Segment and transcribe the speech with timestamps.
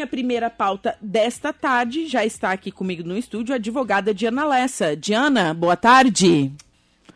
[0.00, 4.96] minha primeira pauta desta tarde já está aqui comigo no estúdio a advogada Diana Lessa.
[4.96, 6.50] Diana, boa tarde.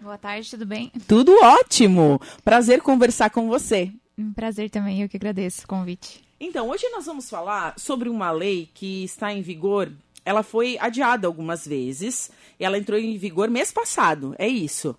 [0.02, 0.92] Boa tarde, tudo bem?
[1.08, 2.20] Tudo ótimo.
[2.44, 3.90] Prazer conversar com você.
[4.18, 6.22] Um prazer também, eu que agradeço o convite.
[6.38, 9.90] Então, hoje nós vamos falar sobre uma lei que está em vigor.
[10.22, 12.30] Ela foi adiada algumas vezes.
[12.60, 14.34] Ela entrou em vigor mês passado.
[14.38, 14.94] É isso?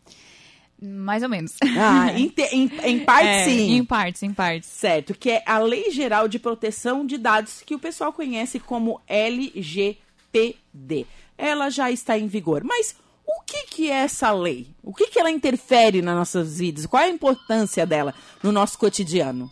[0.82, 1.56] Mais ou menos.
[1.78, 3.76] Ah, em, te, em, em parte É, sim.
[3.76, 4.70] Em partes, em partes.
[4.70, 9.02] Certo, que é a Lei Geral de Proteção de Dados, que o pessoal conhece como
[9.08, 9.98] LGPD.
[11.38, 12.64] Ela já está em vigor.
[12.64, 12.96] Mas
[13.26, 14.68] o que, que é essa lei?
[14.84, 16.86] O que, que ela interfere nas nossas vidas?
[16.86, 19.52] Qual é a importância dela no nosso cotidiano?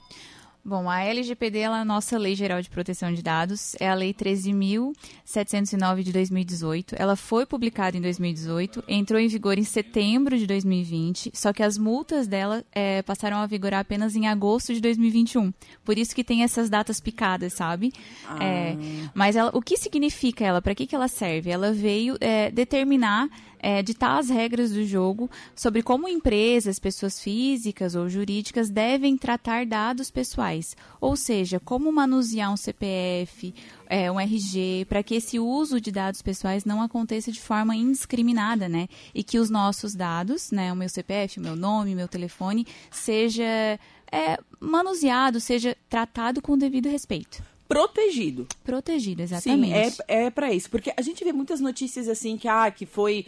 [0.65, 3.93] Bom, a LGPD ela é a nossa Lei Geral de Proteção de Dados, é a
[3.93, 6.95] Lei 13.709 de 2018.
[6.97, 11.77] Ela foi publicada em 2018, entrou em vigor em setembro de 2020, só que as
[11.77, 15.51] multas dela é, passaram a vigorar apenas em agosto de 2021.
[15.83, 17.91] Por isso que tem essas datas picadas, sabe?
[18.39, 18.77] É,
[19.13, 20.61] mas ela, o que significa ela?
[20.61, 21.49] Para que, que ela serve?
[21.49, 23.27] Ela veio é, determinar
[23.63, 29.65] é, ditar as regras do jogo sobre como empresas, pessoas físicas ou jurídicas devem tratar
[29.65, 30.75] dados pessoais.
[30.99, 33.55] Ou seja, como manusear um CPF,
[33.87, 38.67] é, um RG, para que esse uso de dados pessoais não aconteça de forma indiscriminada,
[38.67, 38.89] né?
[39.15, 43.79] E que os nossos dados, né, o meu CPF, o meu nome, meu telefone, seja
[44.11, 47.41] é, manuseado, seja tratado com o devido respeito.
[47.67, 48.45] Protegido.
[48.63, 49.91] Protegido, exatamente.
[49.91, 50.69] Sim, é, é para isso.
[50.69, 53.25] Porque a gente vê muitas notícias assim que, ah, que foi.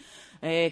[0.48, 0.72] É,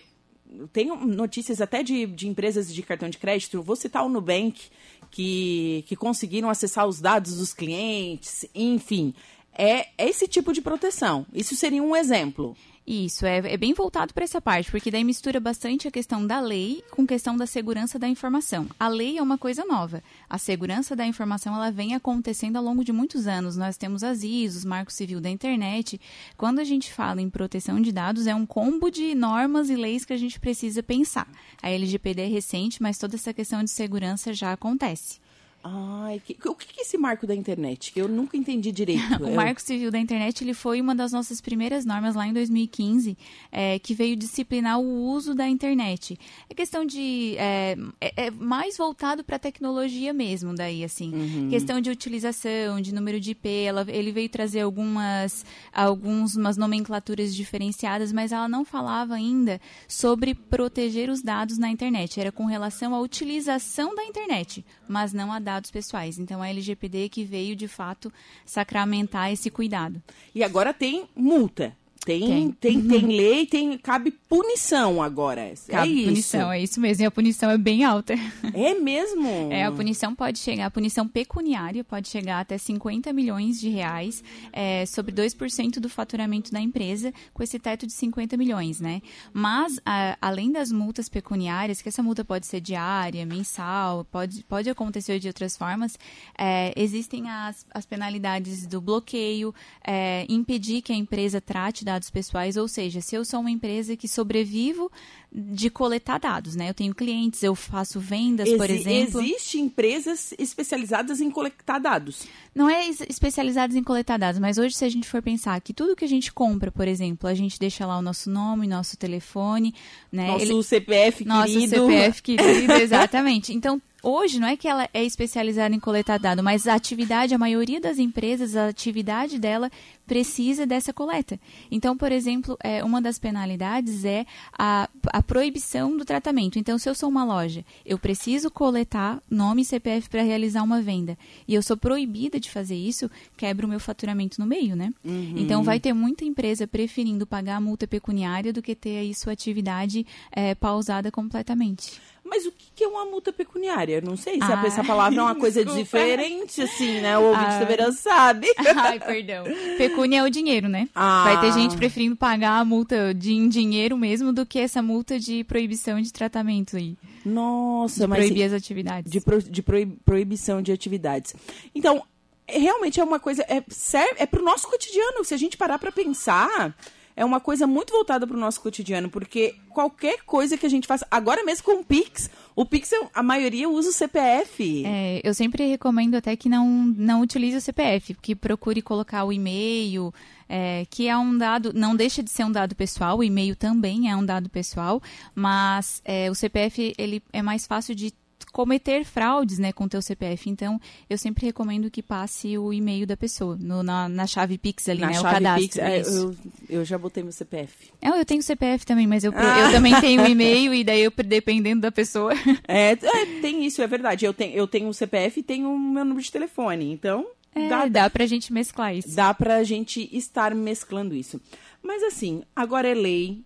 [0.71, 4.69] tem notícias até de, de empresas de cartão de crédito, vou citar o Nubank,
[5.09, 9.15] que, que conseguiram acessar os dados dos clientes, enfim.
[9.51, 11.25] É esse tipo de proteção.
[11.33, 12.55] Isso seria um exemplo.
[12.85, 16.41] Isso, é, é bem voltado para essa parte, porque daí mistura bastante a questão da
[16.41, 18.67] lei com a questão da segurança da informação.
[18.77, 20.03] A lei é uma coisa nova.
[20.29, 23.55] A segurança da informação ela vem acontecendo ao longo de muitos anos.
[23.55, 25.99] Nós temos as ISOs, Marco Civil da Internet.
[26.35, 30.03] Quando a gente fala em proteção de dados, é um combo de normas e leis
[30.03, 31.27] que a gente precisa pensar.
[31.61, 35.22] A LGPD é recente, mas toda essa questão de segurança já acontece.
[35.65, 37.93] Ai, que- o que é esse marco da internet?
[37.95, 39.01] Eu nunca entendi direito.
[39.23, 42.33] O Eu- Marco Civil da Internet ele foi uma das nossas primeiras normas lá em
[42.33, 43.17] 2015,
[43.49, 46.19] é, que veio disciplinar o uso da internet.
[46.49, 51.79] É questão de é, é- é mais voltado para a tecnologia mesmo, daí assim, questão
[51.79, 53.47] de utilização, de número de IP.
[53.47, 61.09] Ela, ele veio trazer algumas algumas nomenclaturas diferenciadas, mas ela não falava ainda sobre proteger
[61.09, 62.19] os dados na internet.
[62.19, 66.17] Era com relação à utilização da internet, mas não a dados pessoais.
[66.17, 68.11] Então a LGPD que veio de fato
[68.45, 70.01] sacramentar esse cuidado.
[70.33, 71.75] E agora tem multa.
[72.05, 72.51] Tem, Tem.
[72.51, 75.53] tem, tem, lei, tem, cabe punição agora.
[75.67, 76.05] Cabe é isso.
[76.09, 77.03] punição, é isso mesmo.
[77.03, 78.13] E a punição é bem alta.
[78.53, 79.29] É mesmo?
[79.51, 84.21] É, a punição pode chegar, a punição pecuniária pode chegar até 50 milhões de reais
[84.51, 89.01] é, sobre 2% do faturamento da empresa, com esse teto de 50 milhões, né?
[89.31, 94.69] Mas, a- além das multas pecuniárias, que essa multa pode ser diária, mensal, pode, pode
[94.69, 95.97] acontecer de outras formas,
[96.37, 99.53] é, existem as, as penalidades do bloqueio,
[99.85, 103.95] é, impedir que a empresa trate dados pessoais, ou seja, se eu sou uma empresa
[103.95, 104.91] que sobrevivo
[105.31, 106.69] de coletar dados, né?
[106.69, 109.21] Eu tenho clientes, eu faço vendas, por exemplo.
[109.21, 112.23] Existem empresas especializadas em coletar dados.
[112.53, 115.73] Não é es- especializados em coletar dados, mas hoje, se a gente for pensar que
[115.73, 118.95] tudo que a gente compra, por exemplo, a gente deixa lá o nosso nome, nosso
[118.97, 119.73] telefone,
[120.11, 120.27] né?
[120.27, 121.75] Nosso Ele- CPF nosso querido.
[121.87, 123.53] CPF querido, exatamente.
[123.53, 127.37] Então, hoje não é que ela é especializada em coletar dado, mas a atividade, a
[127.37, 129.71] maioria das empresas, a atividade dela
[130.05, 131.39] precisa dessa coleta.
[131.71, 134.25] Então, por exemplo, é, uma das penalidades é
[134.57, 136.59] a, a proibição do tratamento.
[136.59, 140.81] Então, se eu sou uma loja, eu preciso coletar nome e CPF para realizar uma
[140.81, 144.93] venda, e eu sou proibida de fazer isso, quebra o meu faturamento no meio, né?
[145.39, 149.33] Então, vai ter muita empresa preferindo pagar a multa pecuniária do que ter aí sua
[149.33, 152.01] atividade é, pausada completamente.
[152.35, 154.01] Mas o que é uma multa pecuniária?
[154.01, 155.83] Não sei se Ah, essa palavra é uma coisa desculpa.
[155.83, 157.15] diferente, assim, né?
[157.15, 157.59] O ouvinte Ah.
[157.59, 158.47] deveria sabe.
[158.75, 159.43] Ai, perdão.
[159.77, 160.89] Pecúnia é o dinheiro, né?
[160.95, 161.23] Ah.
[161.25, 165.19] Vai ter gente preferindo pagar a multa de, em dinheiro mesmo do que essa multa
[165.19, 166.97] de proibição de tratamento aí.
[167.23, 169.11] Nossa, De mas proibir as atividades.
[169.11, 171.35] de, pro- de proib- proibição de atividades.
[171.75, 172.01] Então,
[172.47, 173.43] é- realmente é uma coisa.
[173.47, 175.23] É, serve, é pro nosso cotidiano.
[175.23, 176.75] Se a gente parar pra pensar,
[177.15, 181.05] é uma coisa muito voltada pro nosso cotidiano, porque qualquer coisa que a gente faça.
[181.09, 184.83] Agora mesmo com o Pix, o Pix, a maioria usa o CPF.
[184.85, 189.31] É, eu sempre recomendo até que não, não utilize o CPF, que procure colocar o
[189.31, 190.13] e-mail,
[190.47, 194.09] é, que é um dado, não deixa de ser um dado pessoal, o e-mail também
[194.09, 195.01] é um dado pessoal,
[195.33, 198.13] mas é, o CPF ele é mais fácil de
[198.53, 200.49] cometer fraudes, né, com o teu CPF.
[200.49, 200.79] Então,
[201.09, 205.01] eu sempre recomendo que passe o e-mail da pessoa no, na, na chave Pix ali,
[205.01, 205.61] Na né, o chave cadastro.
[205.63, 206.35] Pix, é, eu,
[206.69, 207.89] eu já botei meu CPF.
[208.01, 209.59] É, eu tenho CPF também, mas eu, Ah.
[209.61, 212.31] eu também tenho e-mail e daí eu, dependendo da pessoa.
[212.67, 214.23] É, é, tem isso, é verdade.
[214.23, 216.91] Eu tenho, eu tenho um CPF e tenho o meu número de telefone.
[216.93, 219.15] Então, É, dá, dá pra gente mesclar isso.
[219.15, 221.41] dá pra gente estar mesclando isso.
[221.81, 223.41] Mas assim, agora é lei,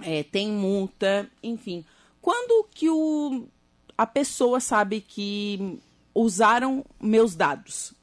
[0.00, 1.84] é, tem multa, enfim.
[2.20, 3.46] Quando que o,
[4.02, 5.78] a pessoa sabe que
[6.14, 7.94] usaram meus dados?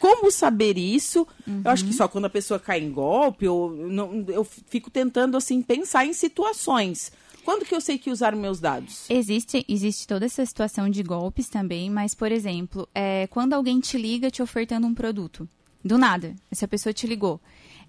[0.00, 1.26] Como saber isso?
[1.46, 5.36] Eu acho que só quando a pessoa cai em golpe, ou não, eu fico tentando
[5.36, 7.12] assim pensar em situações.
[7.44, 9.08] Quando que eu sei que usaram meus dados?
[9.08, 13.96] Existe, existe toda essa situação de golpes também, mas, por exemplo, é, quando alguém te
[13.96, 15.48] liga te ofertando um produto,
[15.84, 17.40] do nada, essa pessoa te ligou.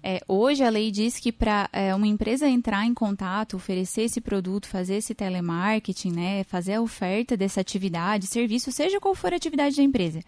[0.06, 4.68] É, hoje a lei diz que para uma empresa entrar em contato, oferecer esse produto,
[4.68, 9.76] fazer esse telemarketing, né, fazer a oferta dessa atividade, serviço, seja qual for a atividade
[9.76, 10.20] da empresa,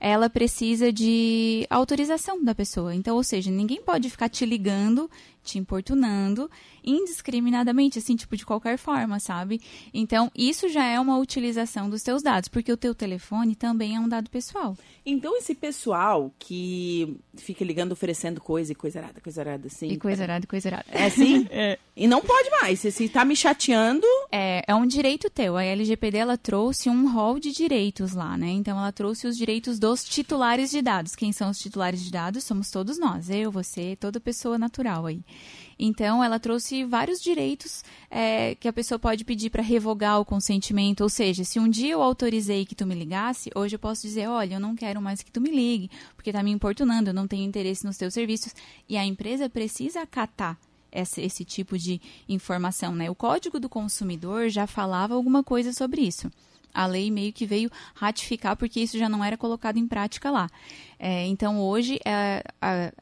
[0.00, 2.96] ela precisa de autorização da pessoa.
[2.96, 5.08] Então, ou seja, ninguém pode ficar te ligando,
[5.42, 6.50] te importunando
[6.84, 9.60] indiscriminadamente, assim, tipo, de qualquer forma, sabe?
[9.92, 14.00] Então, isso já é uma utilização dos teus dados, porque o teu telefone também é
[14.00, 14.76] um dado pessoal.
[15.04, 19.88] Então, esse pessoal que fica ligando oferecendo coisa e coisa errada, coisa errada, assim.
[19.88, 20.86] E coisa errada, coisa errada.
[20.90, 21.46] É assim?
[21.94, 22.80] E não pode mais.
[22.80, 24.06] Se, se tá me chateando.
[24.30, 25.58] É, é um direito teu.
[25.58, 28.48] A LGPD, ela trouxe um rol de direitos lá, né?
[28.48, 31.14] Então, ela trouxe os direitos dos titulares de dados.
[31.14, 32.44] Quem são os titulares de dados?
[32.44, 33.28] Somos todos nós.
[33.28, 35.22] Eu, você, toda pessoa natural aí.
[35.78, 41.00] Então, ela trouxe vários direitos é, que a pessoa pode pedir para revogar o consentimento.
[41.00, 44.28] Ou seja, se um dia eu autorizei que tu me ligasse, hoje eu posso dizer,
[44.28, 47.26] olha, eu não quero mais que tu me ligue, porque está me importunando, eu não
[47.26, 48.54] tenho interesse nos teus serviços.
[48.88, 50.56] E a empresa precisa acatar
[50.92, 52.94] esse, esse tipo de informação.
[52.94, 53.10] Né?
[53.10, 56.30] O Código do Consumidor já falava alguma coisa sobre isso
[56.74, 60.48] a lei meio que veio ratificar porque isso já não era colocado em prática lá.
[60.98, 62.92] É, então hoje é, a,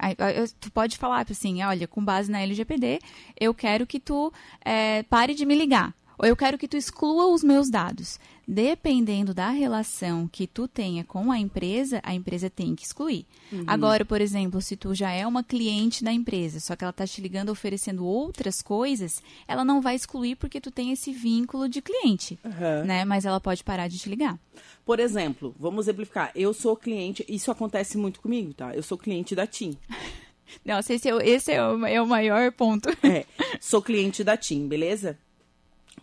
[0.58, 2.99] tu pode falar assim, olha, com base na LGPD,
[3.38, 4.32] eu quero que tu
[4.64, 5.94] é, pare de me ligar.
[6.20, 8.20] Ou eu quero que tu exclua os meus dados.
[8.46, 13.25] Dependendo da relação que tu tenha com a empresa, a empresa tem que excluir.
[13.50, 13.64] Uhum.
[13.67, 17.06] Agora, por exemplo, se tu já é uma cliente da empresa, só que ela está
[17.06, 21.81] te ligando oferecendo outras coisas, ela não vai excluir porque tu tem esse vínculo de
[21.81, 22.84] cliente, uhum.
[22.84, 23.02] né?
[23.06, 24.38] Mas ela pode parar de te ligar.
[24.84, 26.32] Por exemplo, vamos exemplificar.
[26.34, 28.75] Eu sou cliente, isso acontece muito comigo, tá?
[28.76, 29.75] Eu sou cliente da TIM.
[30.67, 32.90] Nossa, esse, é, esse é, o, é o maior ponto.
[33.02, 33.25] É,
[33.58, 35.17] sou cliente da TIM, beleza?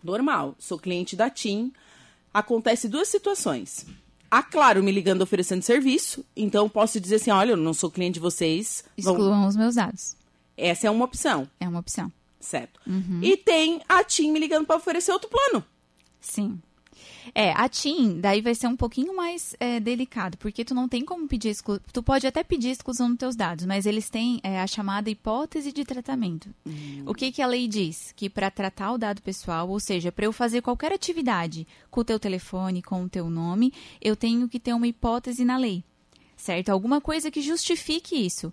[0.02, 1.72] Normal, sou cliente da TIM.
[2.32, 3.86] Acontece duas situações.
[4.30, 8.14] A Claro me ligando oferecendo serviço, então posso dizer assim: olha, eu não sou cliente
[8.14, 8.84] de vocês.
[8.96, 9.48] Excluam vão...
[9.48, 10.16] os meus dados.
[10.56, 11.48] Essa é uma opção.
[11.58, 12.12] É uma opção.
[12.40, 12.80] Certo.
[12.86, 13.20] Uhum.
[13.22, 15.64] E tem a TIM me ligando para oferecer outro plano.
[16.20, 16.60] Sim.
[17.34, 21.04] É, a TIM, daí vai ser um pouquinho mais é, delicado, porque tu não tem
[21.04, 21.82] como pedir exclusão.
[21.92, 25.72] Tu pode até pedir exclusão dos teus dados, mas eles têm é, a chamada hipótese
[25.72, 26.48] de tratamento.
[26.66, 27.04] Hum.
[27.06, 28.12] O que, que a lei diz?
[28.16, 32.04] Que para tratar o dado pessoal, ou seja, para eu fazer qualquer atividade com o
[32.04, 35.84] teu telefone, com o teu nome, eu tenho que ter uma hipótese na lei.
[36.36, 36.68] Certo?
[36.68, 38.52] Alguma coisa que justifique isso.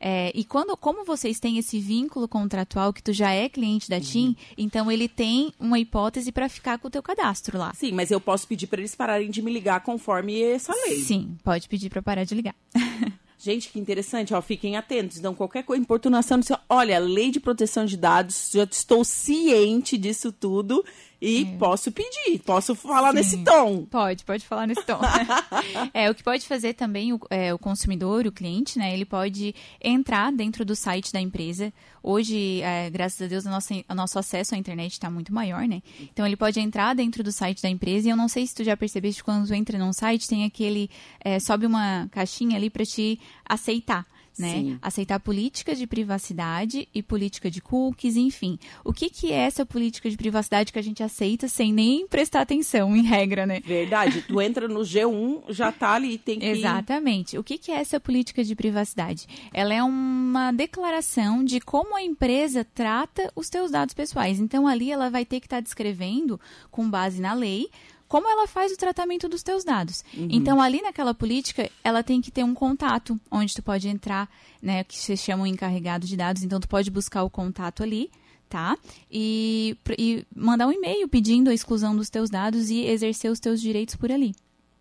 [0.00, 4.00] É, e quando, como vocês têm esse vínculo contratual que tu já é cliente da
[4.00, 4.34] TIM, uhum.
[4.56, 7.74] então ele tem uma hipótese para ficar com o teu cadastro lá.
[7.74, 11.00] Sim, mas eu posso pedir para eles pararem de me ligar conforme essa lei.
[11.00, 12.54] Sim, pode pedir para parar de ligar.
[13.42, 15.16] Gente, que interessante, ó, fiquem atentos.
[15.16, 16.38] Então, qualquer coisa, importunação,
[16.68, 20.84] olha, lei de proteção de dados, já estou ciente disso tudo
[21.20, 21.56] e é.
[21.56, 23.16] posso pedir, posso falar Sim.
[23.16, 23.86] nesse tom.
[23.86, 25.00] Pode, pode falar nesse tom.
[25.94, 28.92] é, o que pode fazer também o, é, o, consumidor, o cliente, né?
[28.92, 31.72] Ele pode entrar dentro do site da empresa.
[32.02, 35.66] Hoje, é, graças a Deus, o nosso, o nosso acesso à internet está muito maior,
[35.66, 35.82] né?
[36.00, 38.64] Então, ele pode entrar dentro do site da empresa e eu não sei se tu
[38.64, 40.90] já percebeste, quando entra num site, tem aquele...
[41.22, 44.06] É, sobe uma caixinha ali para te aceitar
[44.40, 44.54] né?
[44.54, 44.78] Sim.
[44.80, 48.58] Aceitar política de privacidade e política de cookies, enfim.
[48.84, 52.40] O que, que é essa política de privacidade que a gente aceita sem nem prestar
[52.40, 53.60] atenção, em regra, né?
[53.64, 54.22] Verdade.
[54.22, 56.46] tu entra no G1, já tá ali, tem que...
[56.46, 57.38] Exatamente.
[57.38, 59.26] O que, que é essa política de privacidade?
[59.52, 64.40] Ela é uma declaração de como a empresa trata os teus dados pessoais.
[64.40, 67.68] Então, ali ela vai ter que estar tá descrevendo, com base na lei,
[68.10, 70.02] como ela faz o tratamento dos teus dados.
[70.16, 70.26] Uhum.
[70.32, 74.28] Então, ali naquela política, ela tem que ter um contato, onde tu pode entrar,
[74.60, 78.10] né, que se chama um encarregado de dados, então tu pode buscar o contato ali,
[78.48, 78.76] tá?
[79.08, 83.60] E, e mandar um e-mail pedindo a exclusão dos teus dados e exercer os teus
[83.60, 84.34] direitos por ali.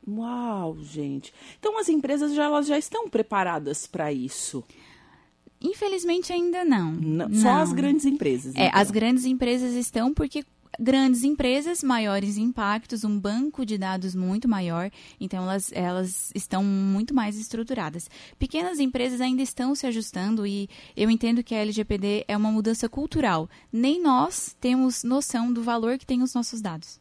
[0.07, 1.31] Uau, gente.
[1.59, 4.63] Então as empresas já, elas já estão preparadas para isso.
[5.61, 6.93] Infelizmente ainda não.
[6.93, 7.31] não.
[7.35, 7.61] Só não.
[7.61, 8.55] as grandes empresas.
[8.55, 8.81] É, então.
[8.81, 10.43] as grandes empresas estão porque
[10.77, 17.13] grandes empresas, maiores impactos, um banco de dados muito maior, então elas, elas estão muito
[17.13, 18.09] mais estruturadas.
[18.37, 22.87] Pequenas empresas ainda estão se ajustando e eu entendo que a LGPD é uma mudança
[22.89, 23.49] cultural.
[23.71, 26.99] Nem nós temos noção do valor que tem os nossos dados.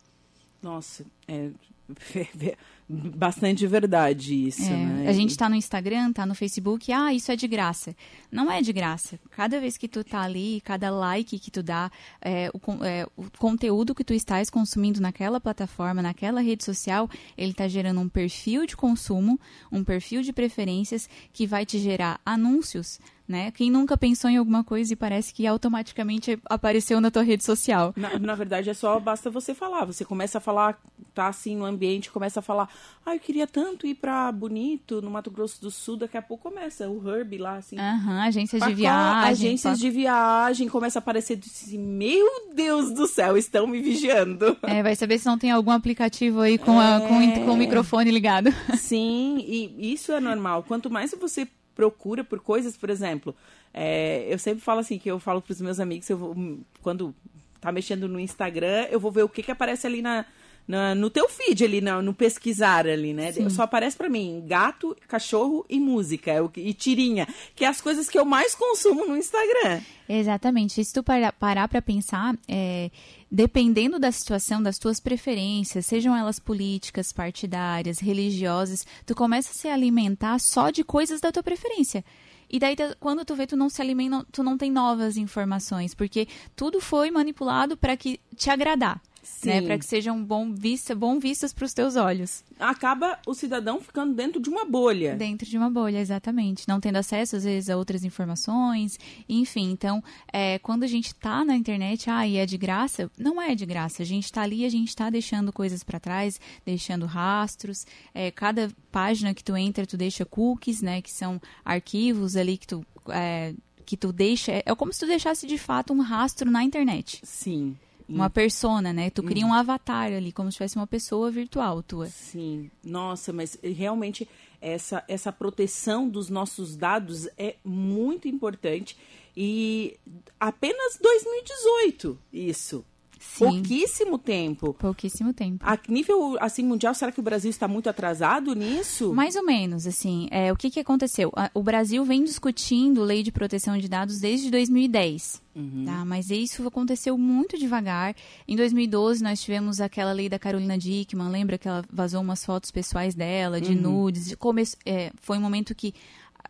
[0.63, 1.51] Nossa, é
[2.89, 5.09] bastante verdade isso, é, né?
[5.09, 7.95] A gente está no Instagram, está no Facebook, ah, isso é de graça.
[8.33, 9.19] Não é de graça.
[9.31, 11.91] Cada vez que tu tá ali, cada like que tu dá,
[12.23, 17.51] é, o, é, o, conteúdo que tu estás consumindo naquela plataforma, naquela rede social, ele
[17.51, 19.39] está gerando um perfil de consumo,
[19.71, 23.51] um perfil de preferências que vai te gerar anúncios né?
[23.51, 27.93] Quem nunca pensou em alguma coisa e parece que automaticamente apareceu na tua rede social.
[27.95, 29.85] Na, na, verdade, é só basta você falar.
[29.85, 30.81] Você começa a falar,
[31.19, 32.69] tá assim no ambiente, começa a falar,
[33.05, 36.49] ah, eu queria tanto ir para Bonito, no Mato Grosso do Sul, daqui a pouco
[36.49, 37.77] começa o Herb lá, assim.
[37.77, 39.29] Aham, uhum, agências de viagem.
[39.29, 44.57] Agências de viagem, começa a aparecer assim, meu Deus do céu, estão me vigiando.
[44.63, 46.97] É, vai saber se não tem algum aplicativo aí com, é...
[46.97, 48.51] a, com, com o microfone ligado.
[48.79, 50.63] Sim, e isso é normal.
[50.63, 53.35] Quanto mais você procura por coisas, por exemplo,
[53.75, 56.37] é, eu sempre falo assim, que eu falo para os meus amigos, eu vou,
[56.81, 57.13] quando
[57.61, 60.25] tá mexendo no Instagram, eu vou ver o que que aparece ali na,
[60.69, 63.33] na no teu feed ali, no, no pesquisar ali, né?
[63.33, 63.49] Sim.
[63.49, 68.09] Só aparece para mim gato, cachorro e música, é e tirinha, que é as coisas
[68.09, 69.81] que eu mais consumo no Instagram.
[70.07, 70.85] Exatamente.
[70.85, 72.91] Se tu parar para pensar, é,
[73.31, 79.69] dependendo da situação, das tuas preferências, sejam elas políticas, partidárias, religiosas, tu começa a se
[79.69, 82.05] alimentar só de coisas da tua preferência.
[82.51, 86.27] E daí, quando tu vê, tu não se alimenta, tu não tem novas informações, porque
[86.57, 89.03] tudo foi manipulado para que te agradar
[89.45, 92.43] né, para que sejam bom vista, bom vistas para os teus olhos.
[92.59, 95.15] Acaba o cidadão ficando dentro de uma bolha.
[95.15, 96.67] Dentro de uma bolha, exatamente.
[96.67, 98.99] Não tendo acesso, às vezes, a outras informações.
[99.29, 103.41] Enfim, então, é, quando a gente está na internet, ah, e é de graça, não
[103.41, 104.03] é de graça.
[104.03, 107.87] A gente está ali, a gente está deixando coisas para trás, deixando rastros.
[108.13, 112.67] É, cada página que tu entra, tu deixa cookies, né, que são arquivos ali que
[112.67, 112.85] tu...
[113.09, 113.55] É,
[113.87, 117.21] que tu deixa, é como se tu deixasse de fato um rastro na internet.
[117.25, 117.75] Sim
[118.09, 119.11] uma persona, né?
[119.11, 122.07] Tu cria um avatar ali, como se tivesse uma pessoa virtual tua.
[122.07, 122.71] Sim.
[122.83, 124.29] Nossa, mas realmente
[124.61, 128.97] essa, essa proteção dos nossos dados é muito importante.
[129.37, 129.99] E
[130.41, 132.85] apenas 2018 isso.
[133.19, 133.45] Sim.
[133.45, 134.75] Pouquíssimo tempo.
[134.75, 135.65] Pouquíssimo tempo.
[135.67, 139.13] A nível assim mundial, será que o Brasil está muito atrasado nisso?
[139.13, 140.29] Mais ou menos, assim.
[140.31, 141.33] É, o que, que aconteceu?
[141.53, 145.43] O Brasil vem discutindo lei de proteção de dados desde 2010.
[145.55, 145.85] Uhum.
[145.85, 146.05] Tá?
[146.05, 148.15] Mas isso aconteceu muito devagar.
[148.47, 151.29] Em 2012, nós tivemos aquela lei da Carolina Dickman.
[151.29, 153.81] Lembra que ela vazou umas fotos pessoais dela, de uhum.
[153.81, 154.35] nudes?
[154.37, 155.93] Come é, foi um momento que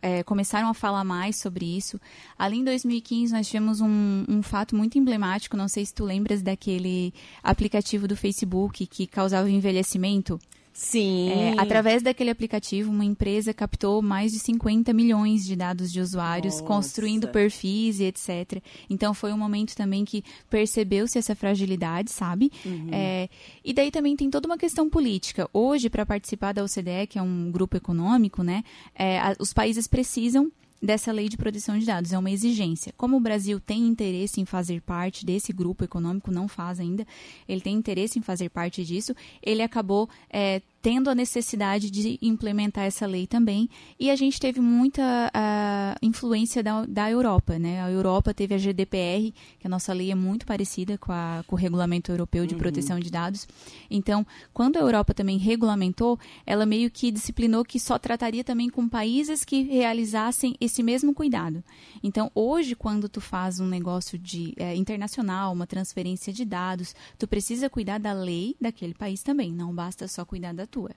[0.01, 1.99] é, começaram a falar mais sobre isso.
[2.37, 6.41] Ali em 2015 nós tivemos um, um, fato muito emblemático, não sei se tu lembras
[6.41, 7.13] daquele
[7.43, 10.39] aplicativo do Facebook que causava envelhecimento.
[10.73, 11.29] Sim.
[11.29, 16.55] É, através daquele aplicativo, uma empresa captou mais de 50 milhões de dados de usuários,
[16.55, 16.65] Nossa.
[16.65, 18.61] construindo perfis e etc.
[18.89, 22.51] Então foi um momento também que percebeu-se essa fragilidade, sabe?
[22.65, 22.89] Uhum.
[22.91, 23.29] É,
[23.63, 25.49] e daí também tem toda uma questão política.
[25.53, 28.63] Hoje, para participar da OCDE, que é um grupo econômico, né,
[28.97, 32.93] é, os países precisam dessa lei de proteção de dados, é uma exigência.
[32.97, 37.05] Como o Brasil tem interesse em fazer parte desse grupo econômico, não faz ainda,
[37.47, 42.85] ele tem interesse em fazer parte disso, ele acabou é, tendo a necessidade de implementar
[42.85, 43.69] essa lei também.
[43.99, 47.59] E a gente teve muita uh, influência da, da Europa.
[47.59, 47.81] Né?
[47.81, 51.55] A Europa teve a GDPR, que a nossa lei é muito parecida com, a, com
[51.55, 52.59] o Regulamento Europeu de uhum.
[52.59, 53.47] Proteção de Dados.
[53.89, 58.87] Então, quando a Europa também regulamentou, ela meio que disciplinou que só trataria também com
[58.87, 61.63] países que realizassem esse mesmo cuidado.
[62.01, 67.27] Então, hoje, quando tu faz um negócio de é, internacional, uma transferência de dados, tu
[67.27, 69.51] precisa cuidar da lei daquele país também.
[69.51, 70.91] Não basta só cuidar da tua.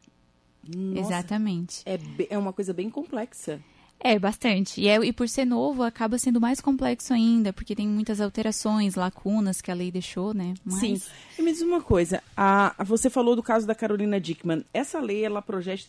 [0.68, 1.82] Nossa, Exatamente.
[1.84, 1.98] É,
[2.30, 3.60] é uma coisa bem complexa.
[4.04, 4.80] É, bastante.
[4.80, 8.96] E, é, e por ser novo, acaba sendo mais complexo ainda, porque tem muitas alterações,
[8.96, 10.54] lacunas que a lei deixou, né?
[10.64, 10.80] Mas...
[10.80, 11.00] Sim.
[11.38, 14.64] E me diz uma coisa, a, você falou do caso da Carolina Dickman.
[14.74, 15.86] Essa lei, ela, protege,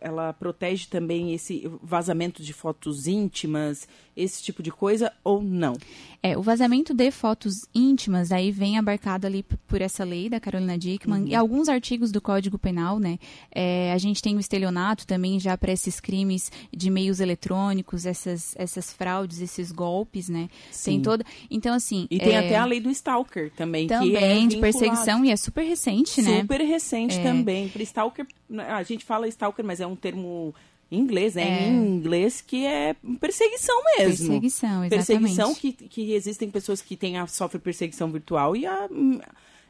[0.00, 5.74] ela protege também esse vazamento de fotos íntimas, esse tipo de coisa, ou não?
[6.22, 10.76] É, o vazamento de fotos íntimas aí vem abarcado ali por essa lei da Carolina
[10.76, 11.28] Dickman uhum.
[11.28, 13.18] e alguns artigos do Código Penal, né?
[13.50, 18.54] É, a gente tem o estelionato também já para esses crimes de meios eletrônicos, essas,
[18.58, 20.50] essas fraudes, esses golpes, né?
[20.70, 20.92] Sim.
[20.92, 21.24] Tem toda.
[21.50, 22.06] Então, assim.
[22.10, 22.38] E tem é...
[22.38, 23.86] até a lei do Stalker também.
[23.86, 26.40] Também, que é de perseguição, e é super recente, né?
[26.40, 27.22] Super recente é.
[27.22, 27.68] também.
[27.68, 28.26] Para Stalker,
[28.68, 30.54] a gente fala Stalker, mas é um termo
[30.90, 34.26] inglês, é, é, em inglês, que é perseguição mesmo.
[34.26, 34.90] Perseguição, exatamente.
[34.90, 38.88] Perseguição que, que existem pessoas que têm a, sofrem perseguição virtual e a,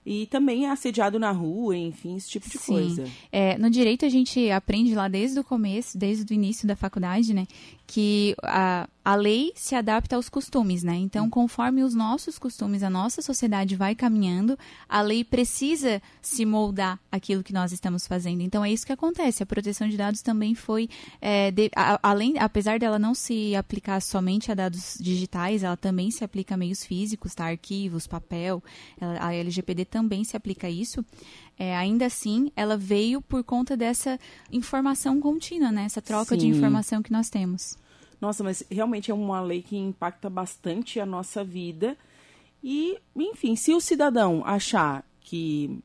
[0.04, 2.72] e também é assediado na rua, enfim, esse tipo de Sim.
[2.72, 3.04] coisa.
[3.30, 7.34] É, no direito a gente aprende lá desde o começo, desde o início da faculdade,
[7.34, 7.46] né,
[7.86, 10.94] que a, a lei se adapta aos costumes, né?
[10.94, 14.56] Então, conforme os nossos costumes, a nossa sociedade vai caminhando,
[14.88, 18.40] a lei precisa se moldar aquilo que nós estamos fazendo.
[18.42, 19.42] Então, é isso que acontece.
[19.42, 20.88] A proteção de dados também foi,
[21.20, 26.10] é, de- a- além, apesar dela não se aplicar somente a dados digitais, ela também
[26.12, 27.46] se aplica a meios físicos, tá?
[27.46, 28.62] Arquivos, papel.
[29.00, 31.04] Ela- a LGPD também se aplica a isso.
[31.58, 34.18] É, ainda assim, ela veio por conta dessa
[34.52, 35.84] informação contínua, né?
[35.84, 36.48] Essa troca de Sim.
[36.50, 37.76] informação que nós temos.
[38.20, 41.96] Nossa, mas realmente é uma lei que impacta bastante a nossa vida.
[42.62, 45.78] E, enfim, se o cidadão achar que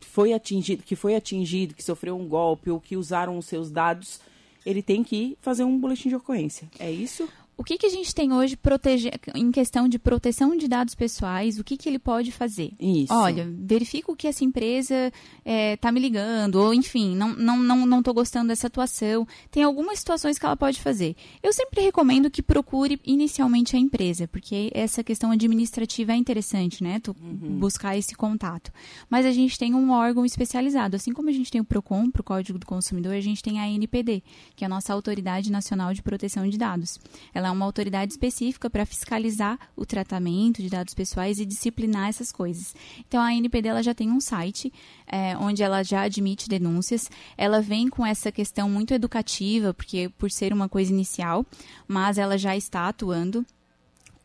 [0.00, 4.20] foi atingido, que foi atingido, que sofreu um golpe ou que usaram os seus dados,
[4.66, 6.68] ele tem que fazer um boletim de ocorrência.
[6.78, 7.28] É isso?
[7.58, 11.58] O que, que a gente tem hoje protege- em questão de proteção de dados pessoais?
[11.58, 12.70] O que, que ele pode fazer?
[12.78, 13.12] Isso.
[13.12, 15.12] Olha, verifico que essa empresa
[15.44, 19.26] está me ligando, ou enfim, não estou não, não, não gostando dessa atuação.
[19.50, 21.16] Tem algumas situações que ela pode fazer.
[21.42, 27.00] Eu sempre recomendo que procure inicialmente a empresa, porque essa questão administrativa é interessante, né?
[27.00, 28.70] Tu buscar esse contato.
[29.10, 30.94] Mas a gente tem um órgão especializado.
[30.94, 33.58] Assim como a gente tem o PROCON, para o Código do Consumidor, a gente tem
[33.58, 34.22] a ANPD,
[34.54, 37.00] que é a nossa Autoridade Nacional de Proteção de Dados.
[37.34, 42.30] Ela é uma autoridade específica para fiscalizar o tratamento de dados pessoais e disciplinar essas
[42.30, 42.74] coisas.
[43.00, 44.72] Então, a ANPD ela já tem um site
[45.06, 47.10] é, onde ela já admite denúncias.
[47.36, 51.44] Ela vem com essa questão muito educativa, porque por ser uma coisa inicial,
[51.86, 53.44] mas ela já está atuando.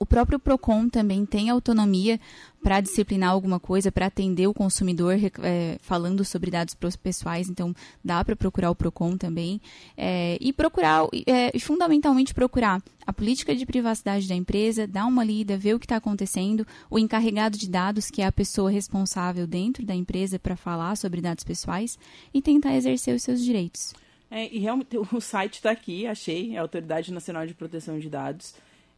[0.03, 2.19] O próprio PROCON também tem autonomia
[2.61, 8.21] para disciplinar alguma coisa, para atender o consumidor é, falando sobre dados pessoais, então dá
[8.21, 9.61] para procurar o PROCON também.
[9.95, 15.57] É, e procurar, é, fundamentalmente procurar a política de privacidade da empresa, dar uma lida,
[15.57, 19.85] ver o que está acontecendo, o encarregado de dados, que é a pessoa responsável dentro
[19.85, 21.97] da empresa para falar sobre dados pessoais,
[22.33, 23.93] e tentar exercer os seus direitos.
[24.29, 28.09] É, e realmente o site está aqui, achei, é a Autoridade Nacional de Proteção de
[28.09, 28.53] Dados.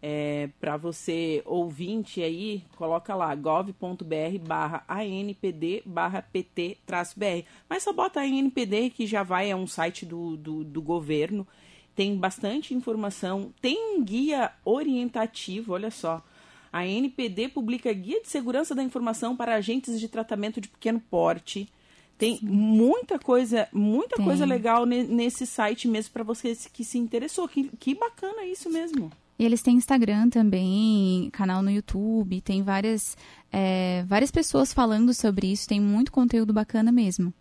[0.07, 6.77] É, para você ouvinte aí, coloca lá gov.br barra ANPD barra PT
[7.17, 7.43] BR.
[7.67, 11.47] Mas só bota ANPD que já vai, é um site do, do, do governo.
[11.95, 16.23] Tem bastante informação, tem um guia orientativo, olha só.
[16.71, 21.67] A ANPD publica guia de segurança da informação para agentes de tratamento de pequeno porte.
[22.15, 24.25] Tem muita coisa, muita Tem.
[24.25, 27.47] coisa legal ne- nesse site mesmo para você que se interessou.
[27.47, 29.11] Que, que bacana isso mesmo.
[29.37, 33.17] E eles têm Instagram também, canal no YouTube, tem várias,
[33.51, 37.33] é, várias pessoas falando sobre isso, tem muito conteúdo bacana mesmo.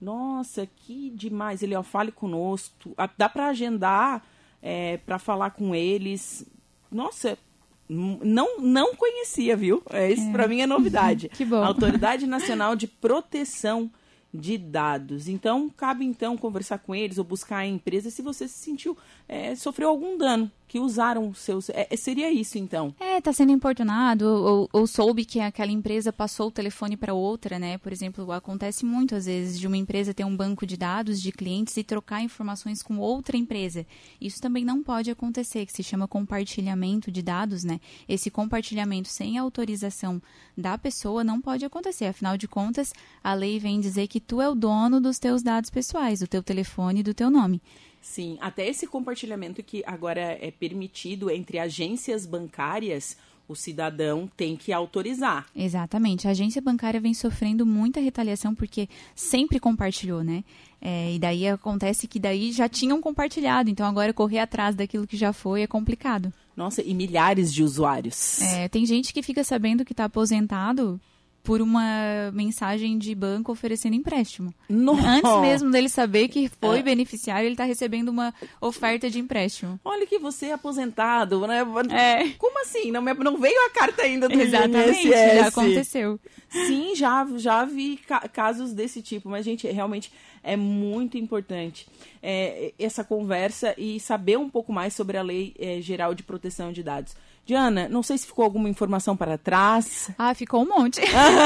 [0.00, 1.62] Nossa, que demais.
[1.62, 2.94] Ele, ó, fale conosco.
[3.18, 4.22] Dá para agendar
[4.62, 6.46] é, para falar com eles.
[6.90, 7.38] Nossa,
[7.88, 9.82] não não conhecia, viu?
[9.90, 11.28] É, isso para mim é novidade.
[11.34, 11.62] Que bom.
[11.62, 13.90] Autoridade Nacional de Proteção
[14.32, 15.28] de Dados.
[15.28, 18.96] Então, cabe então conversar com eles ou buscar a empresa se você se sentiu,
[19.28, 21.68] é, sofreu algum dano, que usaram seus.
[21.70, 22.94] é, é, seria isso então.
[23.00, 27.58] É, tá sendo importunado, ou, ou soube que aquela empresa passou o telefone para outra,
[27.58, 27.76] né?
[27.78, 31.32] Por exemplo, acontece muito às vezes de uma empresa ter um banco de dados de
[31.32, 33.84] clientes e trocar informações com outra empresa.
[34.20, 37.80] Isso também não pode acontecer, que se chama compartilhamento de dados, né?
[38.08, 40.22] Esse compartilhamento sem autorização
[40.56, 42.04] da pessoa não pode acontecer.
[42.04, 42.92] Afinal de contas,
[43.24, 46.44] a lei vem dizer que tu é o dono dos teus dados pessoais, do teu
[46.44, 47.60] telefone e do teu nome.
[48.00, 54.72] Sim, até esse compartilhamento que agora é permitido entre agências bancárias, o cidadão tem que
[54.72, 55.46] autorizar.
[55.54, 56.26] Exatamente.
[56.26, 60.44] A agência bancária vem sofrendo muita retaliação porque sempre compartilhou, né?
[60.80, 65.16] É, e daí acontece que daí já tinham compartilhado, então agora correr atrás daquilo que
[65.16, 66.32] já foi é complicado.
[66.56, 68.40] Nossa, e milhares de usuários.
[68.40, 71.00] É, tem gente que fica sabendo que está aposentado
[71.42, 74.52] por uma mensagem de banco oferecendo empréstimo.
[74.68, 75.08] Nossa.
[75.08, 76.82] Antes mesmo dele saber que foi É.
[76.82, 79.80] beneficiário, ele está recebendo uma oferta de empréstimo.
[79.84, 81.60] Olha que você é aposentado, né?
[81.90, 82.28] É.
[82.38, 82.90] Como assim?
[82.92, 85.34] Não, não veio a carta ainda do Exatamente, INSS?
[85.34, 86.20] já aconteceu.
[86.50, 91.86] Sim, já, já vi ca- casos desse tipo, mas, gente, realmente é muito importante
[92.22, 96.72] é, essa conversa e saber um pouco mais sobre a Lei é, Geral de Proteção
[96.72, 97.14] de Dados.
[97.50, 100.08] Diana, não sei se ficou alguma informação para trás.
[100.16, 101.00] Ah, ficou um monte.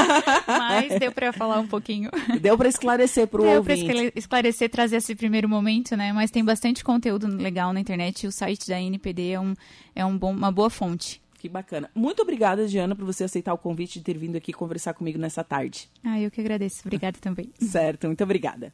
[0.45, 2.11] Mas deu para falar um pouquinho.
[2.39, 4.13] Deu para esclarecer para o Deu para ouvinte.
[4.15, 6.13] esclarecer, trazer esse primeiro momento, né?
[6.13, 9.55] Mas tem bastante conteúdo legal na internet e o site da NPD é, um,
[9.95, 11.19] é um bom, uma boa fonte.
[11.39, 11.89] Que bacana.
[11.95, 15.43] Muito obrigada, Diana, por você aceitar o convite de ter vindo aqui conversar comigo nessa
[15.43, 15.89] tarde.
[16.03, 16.81] Ah, eu que agradeço.
[16.85, 17.49] Obrigada também.
[17.59, 18.71] Certo, muito obrigada.